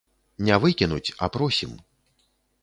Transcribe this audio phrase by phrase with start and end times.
[0.47, 1.77] Не выкінуць, а просім.